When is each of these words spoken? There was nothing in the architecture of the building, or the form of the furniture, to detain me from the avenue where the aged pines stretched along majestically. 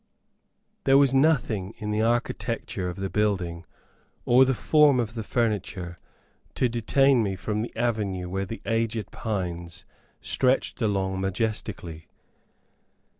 There 0.85 0.97
was 0.97 1.13
nothing 1.13 1.75
in 1.77 1.91
the 1.91 2.01
architecture 2.01 2.89
of 2.89 2.95
the 2.97 3.07
building, 3.07 3.65
or 4.25 4.45
the 4.45 4.55
form 4.55 4.99
of 4.99 5.13
the 5.13 5.21
furniture, 5.21 5.99
to 6.55 6.67
detain 6.67 7.21
me 7.21 7.35
from 7.35 7.61
the 7.61 7.71
avenue 7.77 8.27
where 8.27 8.47
the 8.47 8.63
aged 8.65 9.11
pines 9.11 9.85
stretched 10.19 10.81
along 10.81 11.21
majestically. 11.21 12.07